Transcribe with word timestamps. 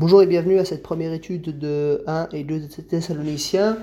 Bonjour 0.00 0.22
et 0.22 0.26
bienvenue 0.26 0.58
à 0.58 0.64
cette 0.64 0.82
première 0.82 1.12
étude 1.12 1.58
de 1.58 2.02
1 2.06 2.30
et 2.32 2.42
2 2.42 2.68
Thessaloniciens 2.88 3.76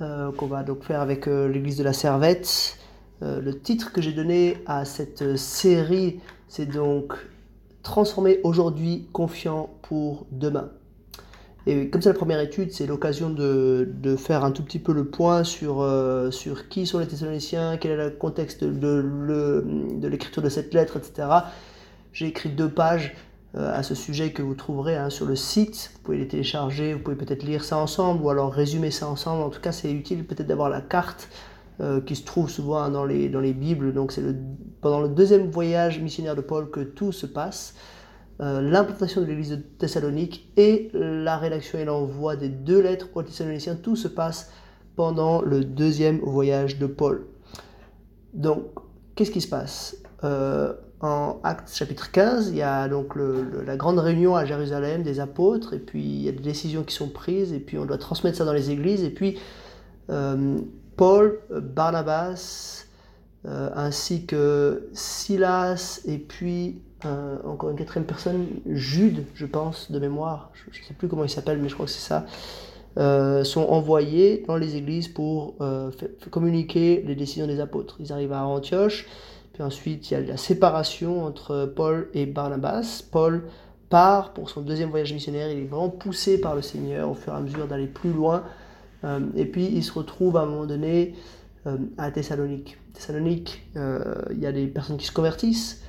euh, 0.00 0.32
qu'on 0.32 0.46
va 0.46 0.62
donc 0.62 0.84
faire 0.84 1.02
avec 1.02 1.28
euh, 1.28 1.48
l'église 1.48 1.76
de 1.76 1.84
la 1.84 1.92
Servette. 1.92 2.78
Euh, 3.20 3.42
le 3.42 3.60
titre 3.60 3.92
que 3.92 4.00
j'ai 4.00 4.14
donné 4.14 4.56
à 4.64 4.86
cette 4.86 5.36
série, 5.36 6.20
c'est 6.48 6.64
donc 6.64 7.12
Transformer 7.82 8.40
aujourd'hui 8.42 9.10
confiant 9.12 9.68
pour 9.82 10.24
demain. 10.30 10.70
Et 11.66 11.90
comme 11.90 12.00
c'est 12.00 12.08
la 12.08 12.14
première 12.14 12.40
étude, 12.40 12.72
c'est 12.72 12.86
l'occasion 12.86 13.28
de, 13.28 14.16
faire 14.16 14.46
un 14.46 14.52
tout 14.52 14.62
petit 14.62 14.78
peu 14.78 14.94
le 14.94 15.04
point 15.04 15.44
sur, 15.44 15.86
qui 16.70 16.86
sont 16.86 17.00
les 17.00 17.06
Thessaloniciens, 17.06 17.76
quel 17.76 17.90
est 17.90 17.96
le 18.02 18.10
contexte 18.12 18.64
de 18.64 20.08
l'écriture 20.08 20.40
de 20.40 20.48
cette 20.48 20.72
lettre, 20.72 20.96
etc. 20.96 21.28
J'ai 22.14 22.28
écrit 22.28 22.48
deux 22.48 22.70
pages 22.70 23.14
à 23.54 23.82
ce 23.82 23.96
sujet 23.96 24.32
que 24.32 24.42
vous 24.42 24.54
trouverez 24.54 24.96
hein, 24.96 25.10
sur 25.10 25.26
le 25.26 25.34
site. 25.34 25.90
Vous 25.94 26.00
pouvez 26.02 26.18
les 26.18 26.28
télécharger, 26.28 26.94
vous 26.94 27.00
pouvez 27.00 27.16
peut-être 27.16 27.42
lire 27.42 27.64
ça 27.64 27.78
ensemble 27.78 28.22
ou 28.22 28.30
alors 28.30 28.52
résumer 28.52 28.90
ça 28.90 29.08
ensemble. 29.08 29.42
En 29.42 29.50
tout 29.50 29.60
cas, 29.60 29.72
c'est 29.72 29.90
utile 29.92 30.24
peut-être 30.24 30.46
d'avoir 30.46 30.70
la 30.70 30.80
carte 30.80 31.28
euh, 31.80 32.00
qui 32.02 32.14
se 32.14 32.24
trouve 32.24 32.50
souvent 32.50 32.90
dans 32.90 33.06
les, 33.06 33.28
dans 33.30 33.40
les 33.40 33.54
Bibles. 33.54 33.94
Donc 33.94 34.12
c'est 34.12 34.22
pendant 34.82 35.00
le 35.00 35.08
deuxième 35.08 35.50
voyage 35.50 35.98
missionnaire 35.98 36.36
de 36.36 36.42
Paul 36.42 36.70
que 36.70 36.80
tout 36.80 37.10
se 37.10 37.26
passe. 37.26 37.74
Euh, 38.40 38.60
l'implantation 38.60 39.22
de 39.22 39.26
l'église 39.26 39.50
de 39.50 39.56
Thessalonique 39.56 40.50
et 40.56 40.90
la 40.92 41.38
rédaction 41.38 41.78
et 41.78 41.84
l'envoi 41.84 42.36
des 42.36 42.48
deux 42.50 42.80
lettres 42.80 43.08
aux 43.14 43.22
Thessaloniciens, 43.22 43.76
tout 43.76 43.96
se 43.96 44.08
passe 44.08 44.52
pendant 44.94 45.42
le 45.42 45.64
deuxième 45.64 46.18
voyage 46.20 46.78
de 46.78 46.86
Paul. 46.86 47.26
Donc, 48.34 48.64
qu'est-ce 49.14 49.30
qui 49.30 49.40
se 49.40 49.48
passe? 49.48 49.96
En 51.00 51.40
Actes 51.44 51.74
chapitre 51.74 52.10
15, 52.10 52.48
il 52.50 52.56
y 52.56 52.62
a 52.62 52.86
donc 52.88 53.14
la 53.16 53.76
grande 53.76 53.98
réunion 53.98 54.36
à 54.36 54.44
Jérusalem 54.44 55.02
des 55.02 55.18
apôtres, 55.18 55.72
et 55.72 55.78
puis 55.78 56.02
il 56.02 56.22
y 56.22 56.28
a 56.28 56.32
des 56.32 56.42
décisions 56.42 56.82
qui 56.82 56.94
sont 56.94 57.08
prises, 57.08 57.52
et 57.52 57.60
puis 57.60 57.78
on 57.78 57.86
doit 57.86 57.98
transmettre 57.98 58.36
ça 58.36 58.44
dans 58.44 58.52
les 58.52 58.70
églises, 58.70 59.02
et 59.02 59.10
puis 59.10 59.38
euh, 60.10 60.58
Paul, 60.96 61.40
Barnabas, 61.50 62.84
euh, 63.46 63.70
ainsi 63.74 64.26
que 64.26 64.90
Silas, 64.92 66.02
et 66.06 66.18
puis 66.18 66.82
euh, 67.06 67.38
encore 67.44 67.70
une 67.70 67.76
quatrième 67.76 68.06
personne, 68.06 68.46
Jude, 68.66 69.24
je 69.34 69.46
pense, 69.46 69.90
de 69.90 69.98
mémoire, 69.98 70.50
je 70.52 70.80
ne 70.80 70.84
sais 70.84 70.94
plus 70.94 71.08
comment 71.08 71.24
il 71.24 71.30
s'appelle, 71.30 71.58
mais 71.62 71.70
je 71.70 71.74
crois 71.74 71.86
que 71.86 71.92
c'est 71.92 72.06
ça, 72.06 72.26
sont 73.44 73.62
envoyés 73.62 74.44
dans 74.46 74.56
les 74.56 74.76
églises 74.76 75.08
pour 75.08 75.54
communiquer 76.30 77.02
les 77.06 77.14
décisions 77.14 77.46
des 77.46 77.60
apôtres. 77.60 77.96
Ils 78.00 78.12
arrivent 78.12 78.34
à 78.34 78.44
Antioche, 78.44 79.06
ensuite, 79.62 80.10
il 80.10 80.14
y 80.14 80.16
a 80.16 80.20
la 80.20 80.36
séparation 80.36 81.24
entre 81.24 81.72
Paul 81.74 82.08
et 82.14 82.26
Barnabas. 82.26 83.02
Paul 83.10 83.42
part 83.88 84.32
pour 84.32 84.48
son 84.48 84.62
deuxième 84.62 84.90
voyage 84.90 85.12
missionnaire. 85.12 85.50
Il 85.50 85.58
est 85.58 85.66
vraiment 85.66 85.90
poussé 85.90 86.40
par 86.40 86.54
le 86.54 86.62
Seigneur 86.62 87.10
au 87.10 87.14
fur 87.14 87.32
et 87.32 87.36
à 87.36 87.40
mesure 87.40 87.66
d'aller 87.66 87.86
plus 87.86 88.12
loin. 88.12 88.44
Euh, 89.04 89.20
et 89.36 89.44
puis, 89.44 89.66
il 89.66 89.82
se 89.82 89.92
retrouve 89.92 90.36
à 90.36 90.42
un 90.42 90.46
moment 90.46 90.66
donné 90.66 91.14
euh, 91.66 91.76
à 91.98 92.10
Thessalonique. 92.10 92.78
Thessalonique, 92.94 93.66
euh, 93.76 94.14
il 94.30 94.40
y 94.40 94.46
a 94.46 94.52
des 94.52 94.66
personnes 94.66 94.96
qui 94.96 95.06
se 95.06 95.12
convertissent, 95.12 95.82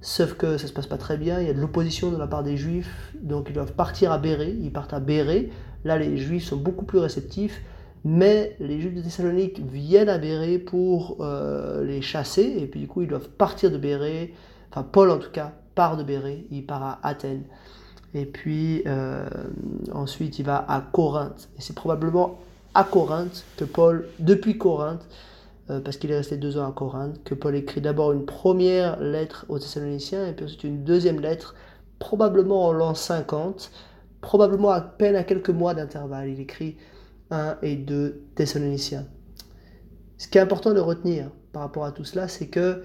sauf 0.00 0.34
que 0.34 0.56
ça 0.56 0.64
ne 0.64 0.68
se 0.68 0.72
passe 0.72 0.86
pas 0.86 0.98
très 0.98 1.16
bien. 1.16 1.40
Il 1.40 1.46
y 1.46 1.50
a 1.50 1.54
de 1.54 1.60
l'opposition 1.60 2.10
de 2.10 2.16
la 2.16 2.26
part 2.26 2.42
des 2.42 2.56
Juifs, 2.56 3.12
donc 3.20 3.46
ils 3.48 3.54
doivent 3.54 3.72
partir 3.72 4.12
à 4.12 4.18
Béré. 4.18 4.54
Ils 4.60 4.72
partent 4.72 4.92
à 4.92 5.00
Béré. 5.00 5.50
Là, 5.84 5.96
les 5.96 6.16
Juifs 6.16 6.44
sont 6.44 6.56
beaucoup 6.56 6.84
plus 6.84 6.98
réceptifs 6.98 7.62
mais 8.04 8.56
les 8.60 8.80
Juifs 8.80 8.94
de 8.94 9.02
Thessalonique 9.02 9.60
viennent 9.60 10.08
à 10.08 10.18
Bérée 10.18 10.58
pour 10.58 11.18
euh, 11.20 11.84
les 11.84 12.00
chasser, 12.02 12.54
et 12.58 12.66
puis 12.66 12.80
du 12.80 12.88
coup 12.88 13.02
ils 13.02 13.08
doivent 13.08 13.28
partir 13.28 13.70
de 13.70 13.78
Bérée, 13.78 14.34
enfin 14.70 14.82
Paul 14.82 15.10
en 15.10 15.18
tout 15.18 15.30
cas 15.30 15.52
part 15.74 15.96
de 15.96 16.02
Bérée, 16.02 16.46
il 16.50 16.64
part 16.64 16.82
à 16.82 16.98
Athènes, 17.02 17.44
et 18.14 18.26
puis 18.26 18.82
euh, 18.86 19.28
ensuite 19.92 20.38
il 20.38 20.44
va 20.44 20.64
à 20.68 20.80
Corinthe, 20.80 21.48
et 21.58 21.60
c'est 21.60 21.74
probablement 21.74 22.38
à 22.74 22.84
Corinthe 22.84 23.44
que 23.56 23.64
Paul, 23.64 24.08
depuis 24.18 24.58
Corinthe, 24.58 25.06
euh, 25.70 25.80
parce 25.80 25.96
qu'il 25.96 26.10
est 26.10 26.16
resté 26.16 26.36
deux 26.36 26.58
ans 26.58 26.68
à 26.68 26.72
Corinthe, 26.72 27.22
que 27.24 27.34
Paul 27.34 27.54
écrit 27.56 27.80
d'abord 27.80 28.12
une 28.12 28.24
première 28.24 29.00
lettre 29.00 29.44
aux 29.48 29.58
Thessaloniciens, 29.58 30.26
et 30.26 30.32
puis 30.32 30.44
ensuite 30.44 30.64
une 30.64 30.84
deuxième 30.84 31.20
lettre, 31.20 31.54
probablement 31.98 32.66
en 32.66 32.72
l'an 32.72 32.94
50, 32.94 33.70
probablement 34.20 34.70
à 34.70 34.80
peine 34.80 35.16
à 35.16 35.24
quelques 35.24 35.50
mois 35.50 35.74
d'intervalle, 35.74 36.28
il 36.28 36.40
écrit 36.40 36.76
1 37.30 37.58
et 37.62 37.76
2 37.76 38.22
Thessaloniciens. 38.34 39.06
Ce 40.16 40.28
qui 40.28 40.38
est 40.38 40.40
important 40.40 40.74
de 40.74 40.80
retenir 40.80 41.30
par 41.52 41.62
rapport 41.62 41.84
à 41.84 41.92
tout 41.92 42.04
cela, 42.04 42.28
c'est 42.28 42.48
que 42.48 42.82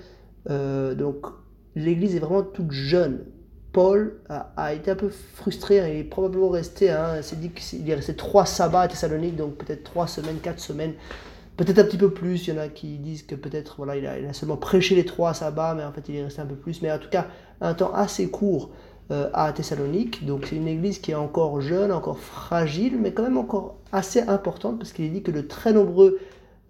euh, 0.49 0.93
donc 0.95 1.25
l'Église 1.75 2.15
est 2.15 2.19
vraiment 2.19 2.43
toute 2.43 2.71
jeune. 2.71 3.25
Paul 3.71 4.21
a, 4.29 4.73
été 4.75 4.91
un 4.91 4.95
peu 4.95 5.09
frustré, 5.09 5.77
il 5.77 5.99
est 6.01 6.03
probablement 6.03 6.49
resté, 6.49 6.91
hein, 6.91 7.15
dit 7.37 7.49
qu'il 7.49 7.89
est 7.89 7.95
resté 7.95 8.15
trois 8.15 8.45
sabbats 8.45 8.81
à 8.81 8.87
Thessalonique, 8.87 9.35
donc 9.35 9.55
peut-être 9.55 9.83
trois 9.83 10.05
semaines, 10.05 10.37
quatre 10.37 10.59
semaines, 10.59 10.93
peut-être 11.57 11.79
un 11.79 11.83
petit 11.85 11.97
peu 11.97 12.11
plus. 12.11 12.45
Il 12.45 12.53
y 12.53 12.57
en 12.57 12.61
a 12.61 12.67
qui 12.67 12.99
disent 12.99 13.23
que 13.23 13.33
peut-être 13.33 13.73
voilà, 13.77 13.95
il 13.95 14.05
a, 14.05 14.19
il 14.19 14.27
a, 14.27 14.33
seulement 14.33 14.57
prêché 14.57 14.93
les 14.93 15.05
trois 15.05 15.33
sabbats, 15.33 15.73
mais 15.75 15.83
en 15.83 15.91
fait 15.91 16.07
il 16.07 16.17
est 16.17 16.23
resté 16.23 16.41
un 16.41 16.45
peu 16.45 16.55
plus. 16.55 16.83
Mais 16.83 16.91
en 16.91 16.99
tout 16.99 17.09
cas, 17.09 17.25
un 17.61 17.73
temps 17.73 17.91
assez 17.95 18.29
court 18.29 18.69
à 19.33 19.51
Thessalonique. 19.51 20.25
Donc 20.25 20.45
c'est 20.45 20.55
une 20.55 20.67
église 20.67 20.99
qui 20.99 21.11
est 21.11 21.15
encore 21.15 21.61
jeune, 21.61 21.91
encore 21.91 22.19
fragile, 22.19 22.97
mais 22.99 23.11
quand 23.11 23.23
même 23.23 23.37
encore 23.37 23.75
assez 23.91 24.21
importante 24.21 24.77
parce 24.79 24.91
qu'il 24.91 25.05
est 25.05 25.09
dit 25.09 25.23
que 25.23 25.31
de 25.31 25.41
très 25.41 25.73
nombreux 25.73 26.19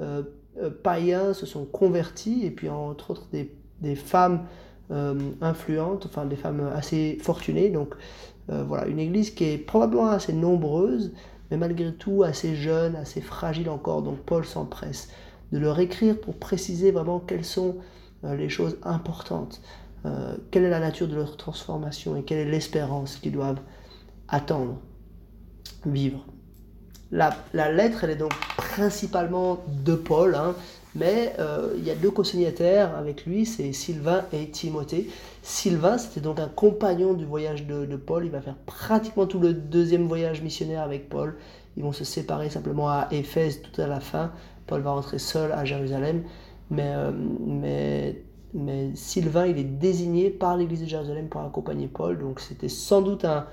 euh, 0.01 0.23
euh, 0.61 0.69
païens 0.69 1.33
se 1.33 1.45
sont 1.45 1.65
convertis 1.65 2.45
et 2.45 2.51
puis 2.51 2.69
entre 2.69 3.11
autres 3.11 3.27
des, 3.31 3.49
femmes 3.95 4.45
influentes, 5.41 6.05
enfin 6.05 6.25
des 6.25 6.35
femmes 6.35 6.69
assez 6.73 7.17
fortunées. 7.21 7.69
Donc 7.69 7.95
voilà, 8.47 8.85
une 8.87 8.99
église 8.99 9.31
qui 9.31 9.45
est 9.45 9.57
probablement 9.57 10.09
assez 10.09 10.33
nombreuse, 10.33 11.13
mais 11.49 11.57
malgré 11.57 11.91
tout 11.93 12.23
assez 12.23 12.55
jeune, 12.55 12.95
assez 12.95 13.19
fragile 13.19 13.69
encore. 13.69 14.03
Donc 14.03 14.19
Paul 14.19 14.45
s'empresse 14.45 15.09
de 15.51 15.57
leur 15.57 15.79
écrire 15.79 16.19
pour 16.19 16.35
préciser 16.35 16.91
vraiment 16.91 17.19
quelles 17.19 17.43
sont 17.43 17.77
les 18.23 18.49
choses 18.49 18.77
importantes. 18.83 19.61
Euh, 20.05 20.35
quelle 20.51 20.63
est 20.63 20.69
la 20.69 20.79
nature 20.79 21.07
de 21.07 21.15
leur 21.15 21.37
transformation 21.37 22.15
et 22.15 22.23
quelle 22.23 22.39
est 22.39 22.51
l'espérance 22.51 23.17
qu'ils 23.17 23.31
doivent 23.31 23.61
attendre, 24.27 24.79
vivre? 25.85 26.25
La, 27.11 27.31
lettre, 27.71 28.03
elle 28.03 28.09
est 28.09 28.15
donc 28.15 28.33
principalement 28.57 29.59
de 29.85 29.93
Paul, 29.93 30.33
hein, 30.33 30.55
mais 30.95 31.33
euh, 31.37 31.75
il 31.77 31.83
y 31.83 31.91
a 31.91 31.95
deux 31.95 32.09
co-signataires 32.09 32.95
avec 32.97 33.27
lui, 33.27 33.45
c'est 33.45 33.71
Sylvain 33.71 34.23
et 34.33 34.49
Timothée. 34.49 35.09
Sylvain, 35.43 35.99
c'était 35.99 36.21
donc 36.21 36.39
un 36.39 36.47
compagnon 36.47 37.13
du 37.13 37.23
voyage 37.23 37.67
de, 37.67 37.95
Paul, 37.97 38.25
il 38.25 38.31
va 38.31 38.41
faire 38.41 38.55
pratiquement 38.65 39.27
tout 39.27 39.39
le 39.39 39.53
deuxième 39.53 40.07
voyage 40.07 40.41
missionnaire 40.41 40.81
avec 40.81 41.07
Paul. 41.07 41.35
Ils 41.77 41.83
vont 41.83 41.91
se 41.91 42.03
séparer 42.03 42.49
simplement 42.49 42.89
à 42.89 43.07
Éphèse 43.11 43.61
tout 43.61 43.79
à 43.79 43.85
la 43.85 43.99
fin. 43.99 44.31
Paul 44.65 44.81
va 44.81 44.91
rentrer 44.91 45.19
seul 45.19 45.51
à 45.51 45.65
Jérusalem, 45.65 46.23
mais, 46.71 46.93
euh, 46.95 47.11
mais 47.45 48.23
mais 48.53 48.91
Sylvain, 48.95 49.47
il 49.47 49.57
est 49.57 49.63
désigné 49.63 50.29
par 50.29 50.57
l'église 50.57 50.81
de 50.81 50.87
Jérusalem 50.87 51.27
pour 51.27 51.41
accompagner 51.41 51.87
Paul, 51.87 52.19
donc 52.19 52.39
c'était 52.39 52.69
sans 52.69 53.01
doute 53.01 53.25
un, 53.25 53.45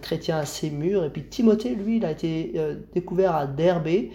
chrétien 0.00 0.38
assez 0.38 0.70
mûr. 0.70 1.04
Et 1.04 1.10
puis 1.10 1.24
Timothée, 1.24 1.74
lui, 1.74 1.98
il 1.98 2.04
a 2.04 2.10
été 2.10 2.52
euh, 2.56 2.74
découvert 2.94 3.36
à 3.36 3.46
Derbé. 3.46 4.10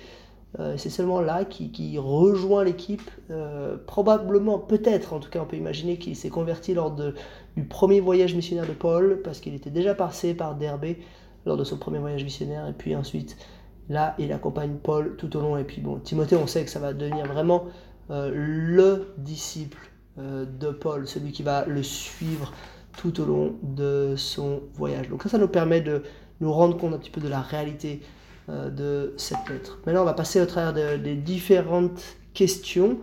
Euh, 0.59 0.75
c'est 0.75 0.90
seulement 0.90 1.22
là 1.22 1.46
qu'il 1.46 1.97
rejoint 2.00 2.66
l'équipe. 2.66 3.09
Euh, 3.29 3.78
probablement, 3.88 4.59
peut-être, 4.59 5.13
en 5.13 5.19
tout 5.19 5.29
cas, 5.29 5.40
on 5.41 5.46
peut 5.46 5.56
imaginer 5.56 5.97
qu'il 5.97 6.16
s'est 6.16 6.29
converti 6.29 6.73
lors 6.73 6.91
du 6.91 7.63
premier 7.63 8.02
voyage 8.02 8.35
missionnaire 8.35 8.68
de 8.68 8.73
Paul, 8.73 9.22
parce 9.23 9.40
qu'il 9.40 9.53
était 9.53 9.69
déjà 9.69 9.96
passé 9.96 10.34
par 10.34 10.56
Derbé 10.56 11.00
lors 11.46 11.56
de 11.56 11.63
son 11.63 11.78
premier 11.78 12.00
voyage 12.00 12.23
missionnaire. 12.23 12.68
Et 12.68 12.73
puis 12.73 12.96
ensuite, 12.96 13.38
là, 13.90 14.16
il 14.19 14.34
accompagne 14.34 14.73
Paul 14.84 15.16
tout 15.18 15.38
au 15.38 15.40
long. 15.40 15.56
Et 15.56 15.63
puis 15.63 15.81
bon, 15.81 16.00
Timothée, 16.00 16.35
on 16.35 16.47
sait 16.47 16.66
que 16.66 16.72
ça 16.72 16.79
va 16.79 16.94
devenir 16.94 17.28
vraiment 17.28 17.66
le 18.09 19.13
disciple 19.19 19.91
de 20.17 20.69
Paul, 20.72 21.07
celui 21.07 21.31
qui 21.31 21.41
va 21.41 21.66
le 21.66 21.83
suivre 21.83 22.53
tout 22.97 23.22
au 23.22 23.25
long 23.25 23.55
de 23.63 24.16
son 24.17 24.61
voyage. 24.73 25.09
Donc 25.09 25.23
ça, 25.23 25.29
ça 25.29 25.38
nous 25.38 25.47
permet 25.47 25.81
de 25.81 26.03
nous 26.39 26.51
rendre 26.51 26.78
compte 26.78 26.93
un 26.93 26.97
petit 26.97 27.11
peu 27.11 27.22
de 27.22 27.29
la 27.29 27.41
réalité 27.41 28.02
euh, 28.49 28.69
de 28.69 29.13
cette 29.17 29.47
lettre. 29.49 29.79
Maintenant, 29.85 30.02
on 30.02 30.05
va 30.05 30.13
passer 30.13 30.41
au 30.41 30.46
travers 30.46 30.73
des 30.73 31.16
différentes 31.16 32.02
questions. 32.34 32.99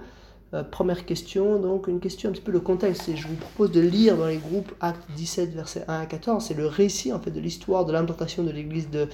Euh, 0.55 0.65
première 0.65 1.05
question, 1.07 1.61
donc 1.61 1.87
une 1.87 2.01
question 2.01 2.31
un 2.31 2.33
petit 2.33 2.43
peu 2.43 2.53
de 2.53 2.59
contexte. 2.59 3.09
Et 3.09 3.17
je 3.17 3.29
vous 3.29 3.37
propose 3.37 3.71
de 3.71 3.81
lire 3.81 4.17
dans 4.17 4.27
les 4.27 4.39
groupes 4.39 4.73
Actes 4.81 5.09
17, 5.17 5.55
versets 5.55 5.85
1 5.89 6.01
à 6.01 6.07
14. 6.07 6.45
C'est 6.45 6.55
le 6.55 6.67
récit 6.67 7.13
en 7.13 7.21
fait 7.21 7.31
de 7.31 7.41
l'histoire 7.41 7.87
de 7.87 7.93
l'implantation 7.93 8.43
de 8.43 8.51
l'église 8.51 8.91
de 8.91 9.09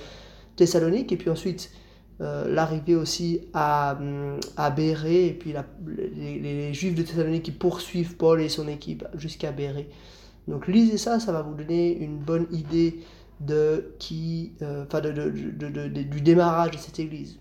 Thessalonique. 0.56 1.12
Et 1.12 1.16
puis 1.16 1.30
ensuite, 1.30 1.70
euh, 2.20 2.46
l'arrivée 2.48 2.94
aussi 2.94 3.40
à, 3.52 3.96
hum, 3.98 4.38
à 4.56 4.70
Béré, 4.70 5.26
et 5.26 5.32
puis 5.32 5.54
les, 6.06 6.72
Juifs 6.72 6.94
de 6.94 7.02
Thessalonique 7.02 7.42
qui 7.42 7.52
poursuivent 7.52 8.16
Paul 8.16 8.40
et 8.40 8.48
son 8.48 8.68
équipe 8.68 9.04
jusqu'à 9.14 9.50
Béré. 9.50 9.88
Donc 10.46 10.68
lisez 10.68 10.98
ça, 10.98 11.18
ça 11.18 11.32
va 11.32 11.42
vous 11.42 11.54
donner 11.54 11.96
une 11.98 12.18
bonne 12.18 12.46
idée 12.52 13.00
de 13.40 13.94
qui, 13.98 14.52
euh, 14.62 14.84
de, 14.86 15.88
du 15.88 16.20
démarrage 16.20 16.72
de 16.72 16.78
cette 16.78 17.00
église. 17.00 17.38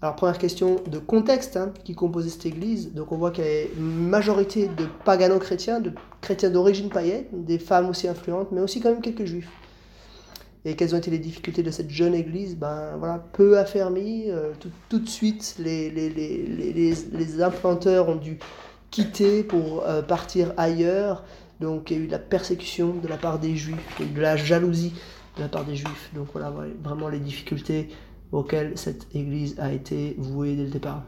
Alors 0.00 0.16
première 0.16 0.38
question 0.38 0.76
de 0.90 0.98
contexte 0.98 1.56
hein, 1.56 1.72
qui 1.84 1.94
composait 1.94 2.30
cette 2.30 2.46
église. 2.46 2.94
Donc 2.94 3.12
on 3.12 3.16
voit 3.16 3.30
qu'il 3.30 3.44
y 3.44 3.48
a 3.48 3.62
une 3.76 4.08
majorité 4.08 4.68
de 4.68 4.86
pagano-chrétiens, 5.04 5.80
de 5.80 5.92
chrétiens 6.20 6.50
d'origine 6.50 6.88
païenne, 6.88 7.24
des 7.32 7.58
femmes 7.58 7.88
aussi 7.88 8.08
influentes, 8.08 8.52
mais 8.52 8.60
aussi 8.60 8.80
quand 8.80 8.90
même 8.90 9.00
quelques 9.00 9.24
juifs. 9.24 9.50
Et 10.66 10.74
quelles 10.74 10.96
ont 10.96 10.98
été 10.98 11.12
les 11.12 11.20
difficultés 11.20 11.62
de 11.62 11.70
cette 11.70 11.90
jeune 11.90 12.12
église? 12.12 12.56
Ben 12.56 12.96
voilà, 12.98 13.24
peu 13.32 13.56
affermie. 13.56 14.24
Euh, 14.28 14.52
tout, 14.88 14.98
de 14.98 15.08
suite, 15.08 15.54
les, 15.60 15.90
les, 15.90 16.08
les, 16.10 16.94
les, 17.12 17.40
implanteurs 17.40 18.08
ont 18.08 18.16
dû 18.16 18.40
quitter 18.90 19.44
pour 19.44 19.84
euh, 19.84 20.02
partir 20.02 20.52
ailleurs. 20.56 21.22
Donc 21.60 21.92
il 21.92 21.96
y 21.96 22.00
a 22.00 22.02
eu 22.02 22.06
de 22.08 22.12
la 22.12 22.18
persécution 22.18 22.94
de 22.94 23.06
la 23.06 23.16
part 23.16 23.38
des 23.38 23.54
juifs, 23.54 24.00
de 24.00 24.20
la 24.20 24.36
jalousie 24.36 24.92
de 25.36 25.42
la 25.42 25.48
part 25.48 25.64
des 25.64 25.76
juifs. 25.76 26.10
Donc 26.14 26.28
voilà 26.32 26.52
vraiment 26.82 27.08
les 27.08 27.20
difficultés 27.20 27.88
auxquelles 28.32 28.72
cette 28.74 29.06
église 29.14 29.54
a 29.60 29.72
été 29.72 30.16
vouée 30.18 30.56
dès 30.56 30.64
le 30.64 30.70
départ. 30.70 31.04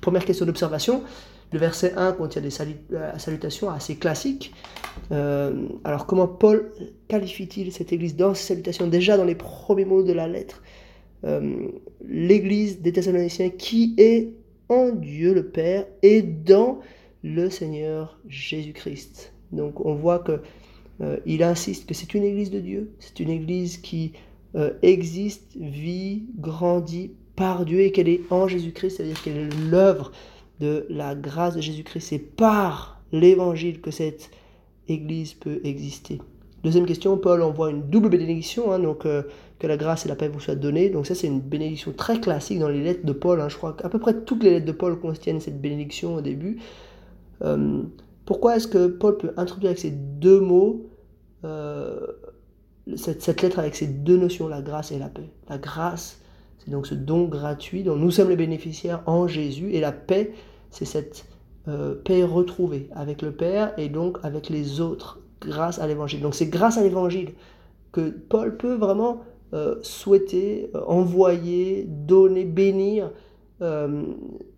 Première 0.00 0.24
question 0.24 0.46
d'observation. 0.46 1.02
Le 1.52 1.58
verset 1.58 1.94
1 1.96 2.12
contient 2.12 2.42
des 2.42 2.60
euh, 2.92 3.18
salutations 3.18 3.70
assez 3.70 3.96
classiques. 3.96 4.52
Euh, 5.10 5.66
alors 5.82 6.06
comment 6.06 6.28
Paul 6.28 6.70
qualifie-t-il 7.08 7.72
cette 7.72 7.92
église 7.92 8.14
dans 8.16 8.34
ses 8.34 8.54
salutations? 8.54 8.86
Déjà 8.86 9.16
dans 9.16 9.24
les 9.24 9.34
premiers 9.34 9.84
mots 9.84 10.02
de 10.02 10.12
la 10.12 10.28
lettre, 10.28 10.62
euh, 11.24 11.68
l'église 12.06 12.80
des 12.80 12.92
Thessaloniciens 12.92 13.50
qui 13.50 13.94
est 13.98 14.32
en 14.68 14.90
Dieu 14.90 15.34
le 15.34 15.46
Père 15.48 15.86
et 16.02 16.22
dans 16.22 16.80
le 17.24 17.50
Seigneur 17.50 18.18
Jésus-Christ. 18.28 19.32
Donc 19.52 19.84
on 19.84 19.94
voit 19.94 20.20
que 20.20 20.40
il 21.24 21.42
insiste 21.42 21.86
que 21.86 21.94
c'est 21.94 22.12
une 22.12 22.24
église 22.24 22.50
de 22.50 22.60
Dieu, 22.60 22.92
c'est 22.98 23.20
une 23.20 23.30
église 23.30 23.78
qui 23.78 24.12
existe, 24.82 25.56
vit, 25.58 26.24
grandit 26.38 27.12
par 27.36 27.64
Dieu 27.64 27.80
et 27.80 27.90
qu'elle 27.90 28.10
est 28.10 28.20
en 28.28 28.48
Jésus-Christ, 28.48 28.98
c'est-à-dire 28.98 29.22
qu'elle 29.22 29.38
est 29.38 29.70
l'œuvre 29.70 30.12
de 30.60 30.86
la 30.88 31.14
grâce 31.14 31.56
de 31.56 31.60
Jésus-Christ. 31.60 32.00
C'est 32.00 32.18
par 32.18 33.00
l'évangile 33.12 33.80
que 33.80 33.90
cette 33.90 34.30
Église 34.88 35.34
peut 35.34 35.60
exister. 35.64 36.20
Deuxième 36.62 36.84
question, 36.84 37.16
Paul 37.16 37.42
envoie 37.42 37.70
une 37.70 37.88
double 37.88 38.10
bénédiction, 38.10 38.70
hein, 38.70 38.78
donc 38.78 39.06
euh, 39.06 39.22
que 39.58 39.66
la 39.66 39.78
grâce 39.78 40.04
et 40.04 40.08
la 40.08 40.16
paix 40.16 40.28
vous 40.28 40.40
soient 40.40 40.56
données. 40.56 40.90
Donc 40.90 41.06
ça 41.06 41.14
c'est 41.14 41.26
une 41.26 41.40
bénédiction 41.40 41.92
très 41.92 42.20
classique 42.20 42.58
dans 42.58 42.68
les 42.68 42.82
lettres 42.82 43.06
de 43.06 43.12
Paul. 43.12 43.40
Hein. 43.40 43.48
Je 43.48 43.56
crois 43.56 43.72
qu'à 43.72 43.88
peu 43.88 43.98
près 43.98 44.14
toutes 44.14 44.42
les 44.42 44.50
lettres 44.50 44.66
de 44.66 44.72
Paul 44.72 44.98
contiennent 45.00 45.40
cette 45.40 45.60
bénédiction 45.60 46.16
au 46.16 46.20
début. 46.20 46.58
Euh, 47.42 47.82
pourquoi 48.26 48.56
est-ce 48.56 48.68
que 48.68 48.88
Paul 48.88 49.16
peut 49.16 49.32
introduire 49.38 49.70
avec 49.70 49.78
ces 49.78 49.90
deux 49.90 50.40
mots 50.40 50.86
euh, 51.44 52.06
cette, 52.94 53.22
cette, 53.22 53.40
lettre 53.40 53.58
avec 53.58 53.74
ces 53.74 53.86
deux 53.86 54.18
notions, 54.18 54.46
la 54.46 54.60
grâce 54.60 54.92
et 54.92 54.98
la 54.98 55.08
paix? 55.08 55.30
La 55.48 55.56
grâce, 55.56 56.20
c'est 56.58 56.70
donc 56.70 56.86
ce 56.86 56.94
don 56.94 57.24
gratuit 57.24 57.82
dont 57.82 57.96
nous 57.96 58.10
sommes 58.10 58.28
les 58.28 58.36
bénéficiaires 58.36 59.02
en 59.06 59.26
Jésus, 59.26 59.72
et 59.72 59.80
la 59.80 59.92
paix, 59.92 60.32
c'est 60.70 60.84
cette 60.84 61.26
euh, 61.68 61.94
paix 61.94 62.24
retrouvée 62.24 62.88
avec 62.94 63.20
le 63.20 63.32
Père 63.32 63.74
et 63.78 63.90
donc 63.90 64.18
avec 64.22 64.48
les 64.48 64.80
autres 64.80 65.20
grâce 65.40 65.78
à 65.78 65.86
l'évangile. 65.86 66.22
Donc 66.22 66.34
c'est 66.34 66.46
grâce 66.46 66.78
à 66.78 66.82
l'évangile 66.82 67.32
que 67.92 68.10
Paul 68.10 68.56
peut 68.56 68.74
vraiment 68.74 69.22
euh, 69.52 69.76
souhaiter, 69.82 70.70
euh, 70.74 70.80
envoyer, 70.86 71.84
donner, 71.86 72.44
bénir 72.44 73.10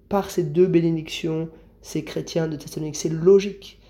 par 0.08 0.30
ces 0.30 0.44
deux 0.44 0.68
bénédictions 0.68 1.48
ces 1.80 2.04
chrétiens 2.04 2.46
de 2.46 2.54
Thessalonique. 2.54 2.94
C'est 2.94 3.08
logique. 3.08 3.80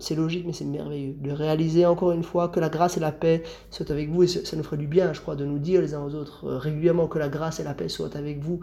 c'est 0.00 0.16
logique, 0.16 0.44
mais 0.44 0.52
c'est 0.52 0.64
merveilleux 0.64 1.14
de 1.16 1.30
réaliser 1.30 1.86
encore 1.86 2.10
une 2.10 2.24
fois 2.24 2.48
que 2.48 2.58
la 2.58 2.68
grâce 2.68 2.96
et 2.96 3.00
la 3.00 3.12
paix 3.12 3.44
soient 3.70 3.92
avec 3.92 4.10
vous. 4.10 4.24
Et 4.24 4.26
ça 4.26 4.56
nous 4.56 4.64
ferait 4.64 4.78
du 4.78 4.88
bien, 4.88 5.12
je 5.12 5.20
crois, 5.20 5.36
de 5.36 5.44
nous 5.44 5.60
dire 5.60 5.80
les 5.80 5.94
uns 5.94 6.04
aux 6.04 6.16
autres 6.16 6.48
régulièrement 6.48 7.06
que 7.06 7.20
la 7.20 7.28
grâce 7.28 7.60
et 7.60 7.62
la 7.62 7.74
paix 7.74 7.88
soient 7.88 8.16
avec 8.16 8.40
vous. 8.40 8.58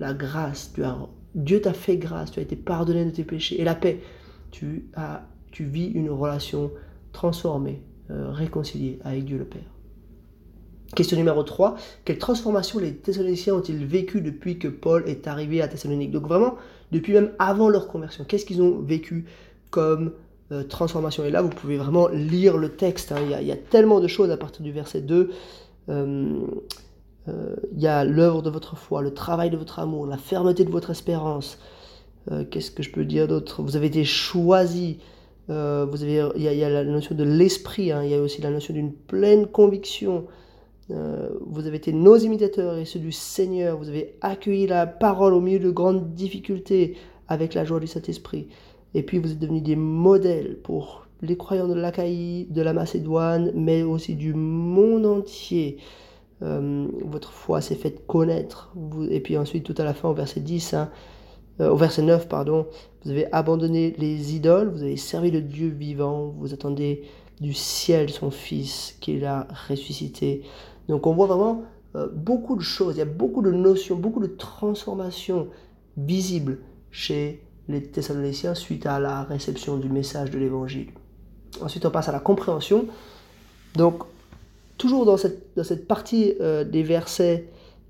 La 0.00 0.14
grâce, 0.14 0.72
as 0.82 0.96
Dieu 1.34 1.60
t'a 1.60 1.72
fait 1.72 1.96
grâce, 1.96 2.30
tu 2.30 2.40
as 2.40 2.42
été 2.42 2.56
pardonné 2.56 3.04
de 3.04 3.10
tes 3.10 3.24
péchés. 3.24 3.60
Et 3.60 3.64
la 3.64 3.74
paix, 3.74 4.00
tu, 4.50 4.86
as, 4.94 5.22
tu 5.50 5.64
vis 5.64 5.86
une 5.86 6.10
relation 6.10 6.70
transformée, 7.12 7.82
euh, 8.10 8.30
réconciliée 8.30 8.98
avec 9.04 9.24
Dieu 9.24 9.38
le 9.38 9.44
Père. 9.44 9.62
Question 10.94 11.16
numéro 11.16 11.42
3. 11.42 11.76
Quelle 12.04 12.18
transformation 12.18 12.78
les 12.78 12.94
Thessaloniciens 12.94 13.54
ont-ils 13.54 13.84
vécu 13.84 14.20
depuis 14.20 14.58
que 14.58 14.68
Paul 14.68 15.02
est 15.08 15.26
arrivé 15.26 15.60
à 15.60 15.66
Thessalonique? 15.66 16.12
Donc 16.12 16.28
vraiment, 16.28 16.54
depuis 16.92 17.12
même 17.12 17.30
avant 17.40 17.68
leur 17.68 17.88
conversion, 17.88 18.24
qu'est-ce 18.24 18.44
qu'ils 18.44 18.62
ont 18.62 18.78
vécu 18.78 19.24
comme 19.70 20.12
euh, 20.52 20.62
transformation? 20.62 21.24
Et 21.24 21.30
là, 21.30 21.42
vous 21.42 21.48
pouvez 21.48 21.78
vraiment 21.78 22.06
lire 22.08 22.56
le 22.56 22.68
texte. 22.68 23.10
Hein. 23.10 23.18
Il, 23.40 23.46
y 23.46 23.50
a, 23.50 23.56
tellement 23.56 23.98
de 23.98 24.06
choses 24.06 24.30
à 24.30 24.36
partir 24.36 24.62
du 24.62 24.70
verset 24.70 25.00
2 25.00 25.30
il 27.26 27.32
euh, 27.32 27.56
y 27.76 27.86
a 27.86 28.04
l'œuvre 28.04 28.42
de 28.42 28.50
votre 28.50 28.76
foi, 28.76 29.00
le 29.00 29.14
travail 29.14 29.50
de 29.50 29.56
votre 29.56 29.78
amour, 29.78 30.06
la 30.06 30.18
fermeté 30.18 30.64
de 30.64 30.70
votre 30.70 30.90
espérance. 30.90 31.58
Euh, 32.30 32.44
qu'est-ce 32.44 32.70
que 32.70 32.82
je 32.82 32.90
peux 32.90 33.04
dire 33.04 33.28
d'autre? 33.28 33.62
Vous 33.62 33.76
avez 33.76 33.86
été 33.86 34.04
choisi. 34.04 34.98
Euh, 35.50 35.86
vous 35.90 36.02
avez, 36.02 36.28
il 36.36 36.42
y, 36.42 36.64
a 36.64 36.68
la 36.68 36.84
notion 36.84 37.14
de 37.14 37.24
l'esprit. 37.24 37.92
Hein. 37.92 38.02
il 38.04 38.10
y 38.10 38.14
a 38.14 38.20
aussi 38.20 38.42
la 38.42 38.50
notion 38.50 38.74
d'une 38.74 38.92
pleine 38.92 39.46
conviction. 39.46 40.26
vous 40.88 41.66
avez 41.66 41.76
été 41.76 41.94
nos 41.94 42.16
imitateurs 42.16 42.76
et 42.76 42.84
ceux 42.84 42.98
du 42.98 43.12
Seigneur. 43.12 43.78
Vous 43.78 43.88
avez 43.88 44.16
accueilli 44.20 44.66
la 44.66 44.86
parole 44.86 45.32
au 45.32 45.40
milieu 45.40 45.58
de 45.58 45.70
grandes 45.70 46.14
difficultés 46.14 46.96
avec 47.28 47.54
la 47.54 47.64
joie 47.64 47.80
du 47.80 47.86
Saint-Esprit. 47.86 48.48
Et 48.92 49.02
puis 49.02 49.18
vous 49.18 49.32
êtes 49.32 49.38
devenus 49.38 49.62
des 49.62 49.76
modèles 49.76 50.58
pour 50.62 51.06
les 51.22 51.38
croyants 51.38 51.68
de 51.68 51.74
l'Achaïe, 51.74 52.46
de 52.50 52.60
la 52.60 52.74
Macédoine, 52.74 53.50
mais 53.54 53.82
aussi 53.82 54.14
du 54.14 54.34
monde 54.34 55.06
entier. 55.06 55.78
Euh, 56.44 56.86
votre 57.04 57.32
foi 57.32 57.60
s'est 57.60 57.74
faite 57.74 58.06
connaître. 58.06 58.72
et 59.10 59.20
puis 59.20 59.38
ensuite, 59.38 59.64
tout 59.64 59.74
à 59.78 59.84
la 59.84 59.94
fin, 59.94 60.08
au 60.08 60.14
verset 60.14 60.40
10, 60.40 60.74
hein, 60.74 60.90
euh, 61.60 61.70
au 61.70 61.76
verset 61.76 62.02
9, 62.02 62.28
pardon, 62.28 62.66
vous 63.04 63.10
avez 63.10 63.32
abandonné 63.32 63.94
les 63.98 64.34
idoles, 64.34 64.68
vous 64.68 64.82
avez 64.82 64.96
servi 64.96 65.30
le 65.30 65.40
Dieu 65.40 65.68
vivant, 65.68 66.34
vous 66.38 66.52
attendez 66.52 67.04
du 67.40 67.54
ciel 67.54 68.10
son 68.10 68.30
Fils 68.30 68.96
qu'il 69.00 69.24
a 69.24 69.46
ressuscité. 69.68 70.42
Donc 70.88 71.06
on 71.06 71.14
voit 71.14 71.26
vraiment 71.26 71.62
euh, 71.96 72.08
beaucoup 72.12 72.56
de 72.56 72.62
choses, 72.62 72.96
il 72.96 72.98
y 72.98 73.02
a 73.02 73.06
beaucoup 73.06 73.42
de 73.42 73.50
notions, 73.50 73.96
beaucoup 73.96 74.20
de 74.20 74.26
transformations 74.26 75.48
visibles 75.96 76.58
chez 76.90 77.42
les 77.68 77.82
Thessaloniciens 77.82 78.54
suite 78.54 78.84
à 78.86 79.00
la 79.00 79.22
réception 79.22 79.78
du 79.78 79.88
message 79.88 80.30
de 80.30 80.38
l'Évangile. 80.38 80.88
Ensuite, 81.62 81.86
on 81.86 81.90
passe 81.90 82.08
à 82.08 82.12
la 82.12 82.18
compréhension. 82.18 82.86
Donc, 83.74 84.02
toujours 84.84 85.06
dans 85.06 85.16
cette, 85.16 85.56
dans 85.56 85.64
cette 85.64 85.88
partie 85.88 86.34
euh, 86.42 86.62
des 86.62 86.82
versets 86.82 87.48